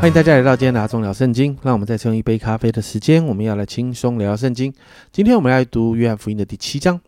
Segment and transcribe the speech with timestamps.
[0.00, 1.54] 欢迎大家来到今天的阿忠聊圣经。
[1.62, 4.72] 让我们再用一杯咖啡的时间，我们要来轻松聊聊圣经。
[5.12, 6.98] 今天我们来读约翰福音的第七章。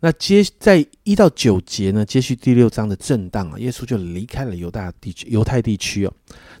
[0.00, 6.12] 那接在一到九节呢，接续第六章的震荡啊，耶稣就离开了犹大地区、犹太地区哦。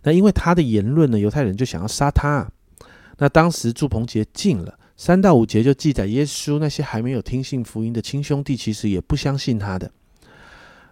[0.02, 2.46] 那因为他的言论呢，犹太人就想要杀他。
[3.16, 9.90] 那当时祝棚节近了，三到五节就记载耶稣那些还没有听信福音的亲兄弟，其实也不相信他的。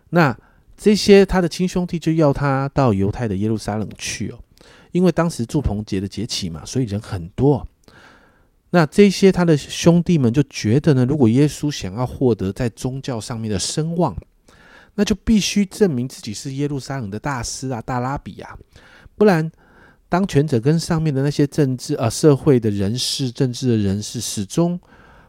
[0.08, 0.34] 那
[0.74, 4.38] 这些他的亲兄弟就要他到犹太的耶路撒冷去哦。
[4.92, 7.66] 因为当时祝棚节的节期嘛，所以人很多。
[8.70, 14.16] 那这些他的兄弟们就觉得呢，如果耶稣想要获得在宗教上面的声望，
[14.94, 18.56] 那就必须证明自己是耶路撒冷的大师啊、大拉比啊，
[19.16, 19.50] 不然
[20.08, 24.78] 当权者跟上面的那些政治啊、社会的人士、政治的人士，始终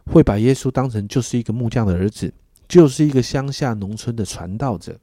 [0.06, 2.32] 会把耶稣当成就是一个木匠的儿子，
[2.68, 4.96] 就是一个乡下农村的传道者。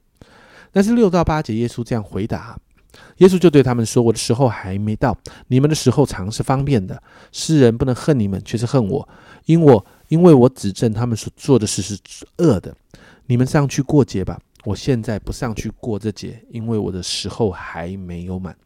[0.70, 2.56] 但是六到八节，耶稣这样回答。
[3.18, 5.16] 耶稣就对他们说：“我的时候还没到，
[5.48, 7.00] 你们的时候常是方便的。
[7.30, 9.08] 世人不能恨你们，却是恨我，
[9.44, 11.98] 因我因为我指证他们所做的事是
[12.38, 12.74] 恶的。
[13.26, 18.56] 你们上去过节吧，我现在不上去过这节，因为我的时候还没有满。”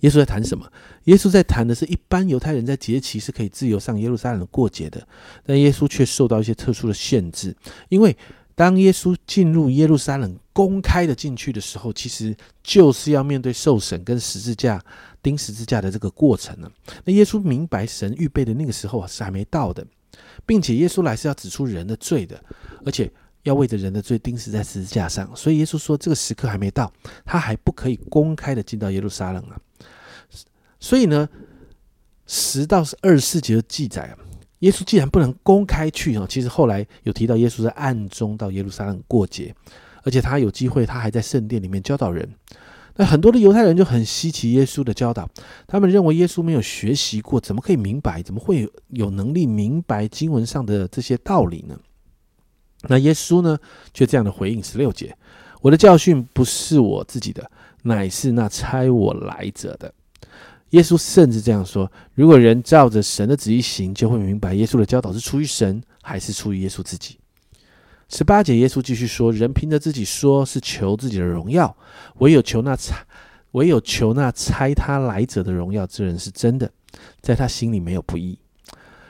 [0.00, 0.66] 耶稣在谈什么？
[1.04, 5.06] 耶稣在谈的是一般犹太人在节期是可以自由上耶路撒冷过节的，
[5.44, 7.56] 但耶稣却受到一些特殊的限制，
[7.88, 8.16] 因为。
[8.60, 14.78] 当耶稣进入耶路撒冷公开的进去的时候，其实就是要面对受审跟十字架
[15.22, 16.70] 钉十字架的这个过程了。
[17.06, 19.82] 那耶稣明白神预备的那个时候是还没到的，
[20.44, 22.38] 并且耶稣来是要指出人的罪的，
[22.84, 23.10] 而且
[23.44, 25.34] 要为着人的罪钉死在十字架上。
[25.34, 26.92] 所以耶稣说这个时刻还没到，
[27.24, 29.58] 他还不可以公开的进到耶路撒冷啊。
[30.78, 31.26] 所以呢，
[32.26, 34.14] 十到二十四节的记载。
[34.60, 39.54] 耶稣既然不能公开去哦，其实后来有提到耶稣在暗中到耶路撒冷过节，
[40.02, 42.28] 而且他有机会，他还在圣殿里面教导人。
[42.96, 45.26] 那很多的犹太人就很稀奇耶稣的教导，
[45.66, 48.22] 他们认为耶稣没有学习过，怎么可以明白？
[48.22, 51.78] 怎么会有有能力明白经文上的这些道理呢？
[52.88, 53.58] 那耶稣呢，
[53.94, 55.16] 却这样的回应十六节：
[55.62, 57.50] 我的教训不是我自己的，
[57.84, 59.94] 乃是那差我来者的。
[60.70, 67.18] 耶稣甚至这样说：“如果人照着神的旨意行，就会明白耶稣的教导是出于神，还是出于耶稣自己。”
[68.08, 71.76] 十八节，耶稣继续说：“人凭着自己说是求自己的荣耀，
[72.18, 73.04] 唯有求那差，
[73.52, 76.70] 唯有求那差他来者的荣耀之人是真的，
[77.20, 78.38] 在他心里没有不义。”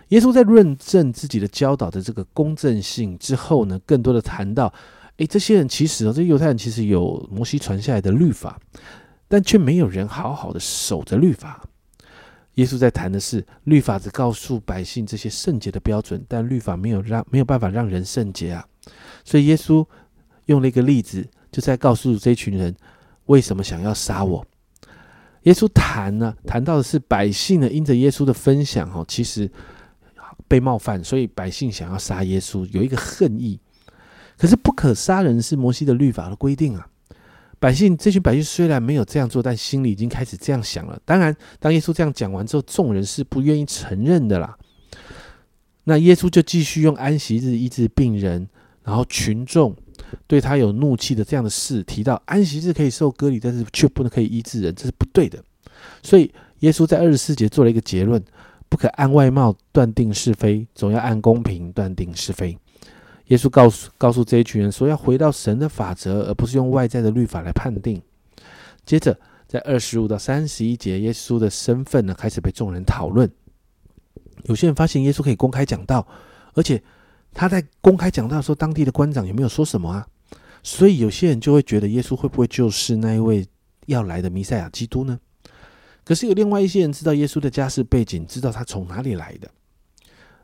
[0.09, 4.72] 耶稣在论证自己的教导的这个公正性之后呢，更多的谈到
[5.19, 8.59] ：“诶，这些人其实哦，这犹太人其实有摩西传下来的律法。”
[9.31, 11.65] 但却没有人好好的守着律法。
[12.55, 18.67] 耶稣在谈的是律法只告诉百姓这些圣洁的标准，但律法没有让没有办法让人圣洁啊。
[19.25, 19.87] 所以耶稣
[20.47, 22.75] 用了一个例子，就在告诉这群人
[23.27, 24.45] 为什么想要杀我。
[25.45, 29.49] 耶稣谈呢，谈到的是百姓呢，因着耶稣的分享哈，其实
[30.49, 33.61] 被冒犯，所以百姓想要杀耶稣，有一个恨意。
[34.37, 36.90] 可是不可杀人是摩西的律法的规定啊。
[37.60, 40.98] 百姓这群百姓虽然没有这样做，但心里已经开始这样想了。
[41.04, 44.56] 当然，当耶稣这样讲完之后，众人是不愿意承认的啦。
[45.84, 48.49] 那耶稣就继续用安息日医治病人，
[48.82, 49.76] 然后群众
[50.26, 55.43] 对他有怒气的这样的事，提到安息日可以受割礼，但是却不能可以医治人，这是不对的。
[56.03, 58.22] 所以耶稣在二十四节做了一个结论：
[58.69, 62.56] 不可按外貌断定是非，总要按公平断定是非。
[63.31, 68.01] 耶稣告诉告诉这一群人说，要回到神的法则，而不是用外在的律法来判定。
[68.85, 73.31] 接着，在二十五到三十一节，耶稣的身份呢开始被众人讨论。
[74.45, 76.05] 有些人发现耶稣可以公开讲道，
[76.55, 76.83] 而且
[77.33, 80.05] 他在公开讲道的时候，当地的官长有没有说什么啊？
[80.65, 83.47] 所以有些人就会觉得耶稣会不会就是那一位
[83.87, 85.21] 要来的弥赛亚基督呢？
[86.05, 89.49] 可是有另外一些人知道耶稣的家世背景，知道他从哪里来的。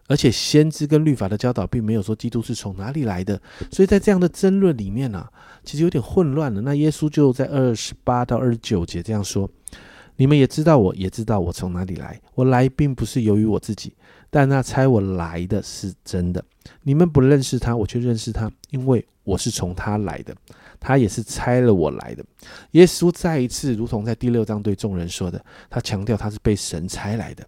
[0.08, 5.26] 而且先知跟律法的教导并没有说基督是从哪里来的，所以在这样的争论里面呢，
[5.64, 6.60] 其实有点混乱了。
[6.60, 9.50] 那耶稣就在二十八到二十九节这样说
[10.16, 12.20] ：“你们也知道，我也知道我从哪里来。
[12.34, 13.92] 我来并不是由于我自己，
[14.30, 16.44] 但那猜我来的是真的。
[16.82, 20.34] 你们不认识他，我却认识他，因为我是从他来的，
[20.78, 22.24] 他也是猜了我来的。”
[22.72, 27.44] 耶稣再一次如同在第六章对众人说的，他强调他是被神差来的。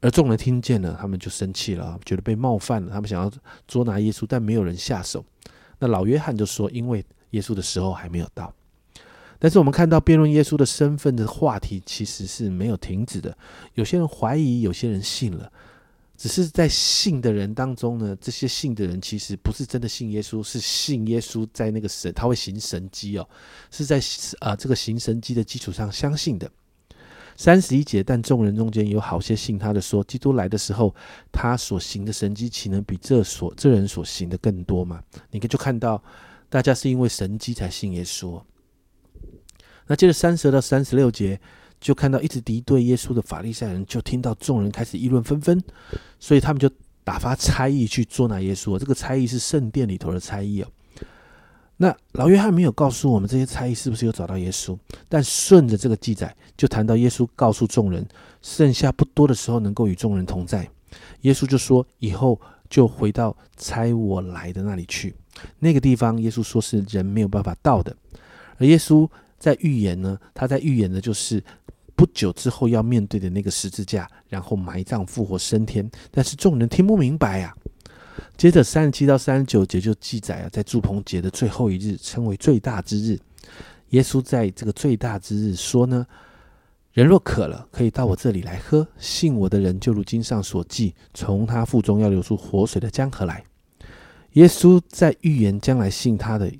[0.00, 2.90] 而众人听见了，他们就生气了，觉得被冒犯了。
[2.90, 3.30] 他们想要
[3.68, 5.24] 捉拿耶稣，但没有人下手。
[5.78, 8.52] 那老约翰就说：“因为耶稣的时候还没有到。”
[9.38, 13.36] 但是我们看到辩论耶稣的身份的话题其实是没有停止的。
[13.74, 15.50] 有些人怀疑，有些人信了。
[16.16, 23.26] 只是在信的人当中呢，这些信的人其实不是真的信耶稣，是信耶稣在那个神他会行神迹哦，
[23.70, 23.98] 是在
[24.40, 26.50] 啊这个行神迹的基础上相信的。
[27.40, 30.94] 三十一节，但众人中间有好些信他的说，基督来的时候，
[31.32, 35.02] 他所行的神迹岂能比这所这人所行的更多吗？
[35.30, 36.02] 你可就看到
[36.50, 38.38] 大家是因为神迹才信耶稣。
[39.86, 41.40] 那接着三十到三十六节。
[41.80, 45.58] 就看到一直敌对耶稣的法利赛人，就听到众人开始议论纷纷，
[46.18, 46.70] 所以他们就
[47.02, 48.78] 打发差役去捉拿耶稣。
[48.78, 50.68] 这个差役是圣殿里头的差役哦。
[51.82, 54.76] 那老约翰没有告诉我们这些差役是不是有找到耶稣，
[55.08, 58.06] 但顺着这个记载，就谈到耶稣告诉众人，
[58.42, 60.68] 剩下不多的时候能够与众人同在。
[61.22, 62.38] 耶稣就说，以后
[62.68, 65.14] 就回到差我来的那里去。
[65.58, 67.96] 那个地方，耶稣说是人没有办法到的。
[68.58, 71.42] 而耶稣在预言呢，他在预言的就是。
[71.96, 77.54] 不久之后要面对的那个十字架，然后埋葬、复活、升天，但是众人听不明白呀。
[78.36, 83.18] 接着三十七到三十九节就记载啊，在祝棚节的最后一日，称为最大之日。
[83.90, 86.06] 耶稣在这个最大之日说呢
[86.92, 88.86] ：“人若渴了，可以到我这里来喝。
[88.98, 93.44] 信我的人，就如经上所记，从他腹中要流出活水的江河来。”
[94.34, 96.52] 耶稣在预言将来信他的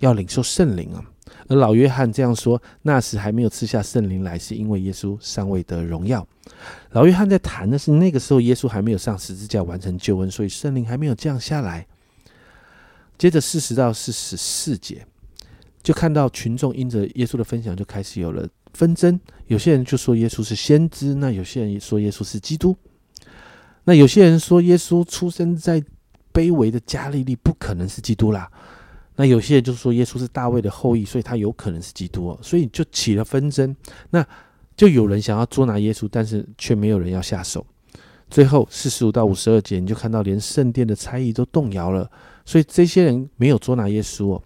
[0.00, 1.02] 要领受圣灵啊。
[1.48, 6.26] 而老约翰这样说：“那时还没有赐下圣灵来，是因为耶稣尚未得荣耀。”
[6.92, 11.86] 老约翰在谈的是那个时候耶稣还没有上十字架完成救恩，所以圣灵还没有降下来。
[13.18, 15.06] 接着四十到四十四节，
[15.82, 19.20] 就看到群众因着耶稣的分享就开始有了纷争。
[19.46, 22.76] 有些人就说耶稣是先知，那有些人说耶稣是基督，
[23.84, 25.82] 那有些人说耶稣出生在
[26.32, 28.50] 卑微的加利利，不可能是基督啦。
[29.16, 33.74] 那有些人就说耶稣是大卫的后裔，所以他有可能是基督哦，所以就起了纷争。
[34.10, 34.26] 那
[34.76, 37.64] 就有人想要捉拿耶稣，但是却没有人要下手。
[38.28, 42.10] 最后四十五到五十二节，你就看到连圣殿的差役都动摇了，
[42.44, 44.42] 所以这些人没有捉拿耶稣哦。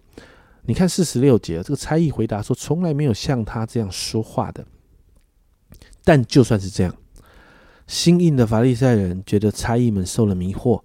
[0.65, 4.63] 你看四十六节，这个差役回答说，从来没有像他这样说话的。
[6.03, 6.95] 但就算是这样，
[7.87, 10.83] 新印的法利赛人觉得差役们受了迷惑。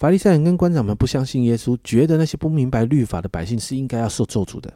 [0.00, 4.72] 法利赛人跟官长们不相信耶稣，觉得那些不明白律法的百姓是应该要受咒诅的。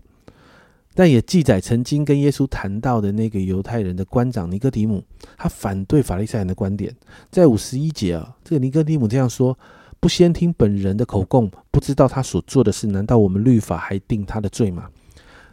[0.92, 5.02] 但也记载曾经跟耶稣谈到的那个犹太人的官长尼哥底姆，
[5.38, 6.94] 他反对法利赛人的观点。
[7.30, 9.58] 在五十一节啊，这个尼哥底姆这样说：
[9.98, 14.90] 不先听本人的口供，不知道他所做的事，难道我们律法还定他的罪吗？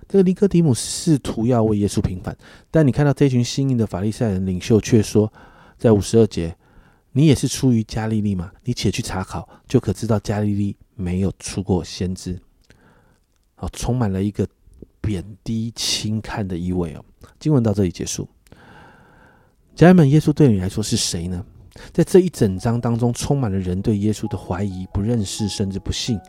[0.06, 2.38] 这个尼哥底姆试图要为耶稣平反，
[2.70, 5.32] 但你看到这群新颖的法利赛人领袖却说，
[5.78, 6.58] 在五十二节。
[7.14, 8.52] 你也是出于加利利吗？
[8.64, 12.40] 你且去查考，就可知道加利利没有出过先知。
[13.56, 14.48] 好，充满了一个
[15.02, 17.04] 贬低轻看的意味哦。
[17.38, 18.28] 经文到这里结束。
[19.76, 21.46] 家人们，耶稣对你来说是谁呢？
[21.92, 26.20] 在这一整章当中，充满了人对耶稣的怀疑、不认识，甚至不信。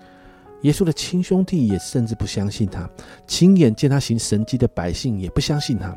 [0.63, 2.89] 耶稣的亲兄弟也甚至不相信他，
[3.27, 5.97] 亲眼见他行神迹的百姓也不相信他，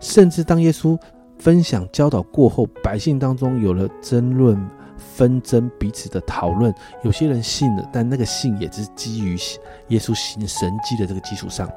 [0.00, 0.98] 甚至当耶稣。
[1.38, 4.58] 分享教导过后，百姓当中有了争论、
[4.96, 6.74] 纷争、彼此的讨论。
[7.02, 9.36] 有些人信了，但那个信也只是基于
[9.88, 11.70] 耶稣行神迹的这个基础上。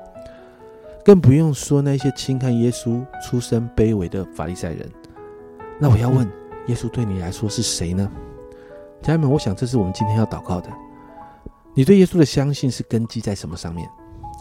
[1.03, 4.89] 更不用说那些轻看耶稣出身卑微的法利赛人。
[5.79, 6.29] 那我要问，
[6.67, 8.09] 耶稣对你来说是谁呢？
[9.01, 10.69] 家人们，我想这是我们今天要祷告的。
[11.73, 13.89] 你对耶稣的相信是根基在什么上面？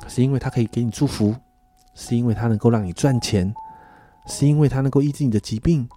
[0.08, 1.34] 是因为他可以给你祝福，
[1.94, 3.52] 是因为他能够让你赚钱？
[4.28, 5.88] 是因为他能够医治你的疾病，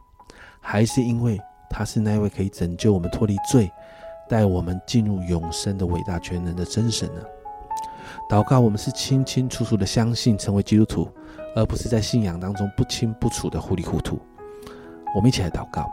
[0.59, 3.69] 还是因为他是那位可以拯救我们脱离罪、
[4.29, 7.21] 带我们进入永生的伟大全能的真神呢？
[8.29, 11.09] 祷告，我们是清清楚楚的相信成为基督徒，
[11.55, 14.19] 而不是在信仰当中不清不楚的糊里糊涂。
[15.13, 15.89] 我们一起来祷告。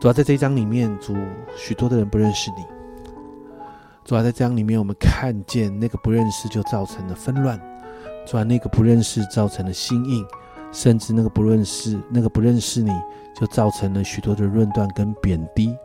[0.00, 1.16] 主要在这一章里面，主
[1.56, 2.64] 许多的人不认识你。
[4.04, 7.58] 主要在这章里面，我们看见那个不认识就造成了纷乱，
[8.26, 10.26] 主要那个不认识造成了心硬。
[10.72, 12.90] 甚至那个不认识，那个不认识你，
[13.38, 15.76] 就造成了许多的论断跟贬低。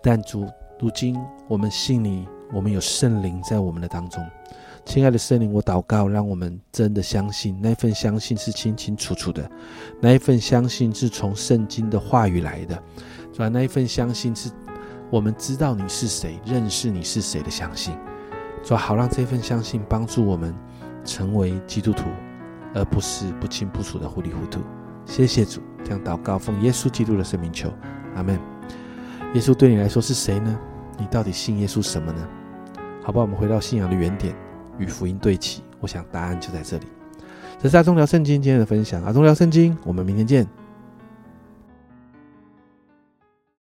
[0.00, 0.46] 但主，
[0.78, 4.24] 如今我们信你，我们有圣灵在我们的当中。
[4.84, 9.48] 亲爱的圣灵，我祷告，让我们真的相信，那份相信是清清楚楚的，
[10.00, 12.74] 那一份相信是从圣经的话语来的，
[13.32, 13.48] 是吧？
[13.48, 14.50] 那一份相信是
[15.08, 17.96] 我们知道你是谁，认识你是谁的相信，
[18.64, 20.52] 主好让这份相信帮助我们
[21.04, 22.02] 成为基督徒。
[22.74, 24.60] 而不是不清不楚的糊里糊涂。
[25.04, 27.72] 谢谢主，这样祷告，奉耶稣基督的圣名求，
[28.14, 28.38] 阿门。
[29.34, 30.58] 耶稣对你来说是谁呢？
[30.98, 32.28] 你到底信耶稣什么呢？
[33.02, 34.34] 好吧，我们回到信仰的原点，
[34.78, 35.62] 与福音对齐。
[35.80, 36.86] 我想答案就在这里。
[37.58, 40.46] 这是阿忠聊圣经今天的分享，阿忠聊圣经，我们明天见。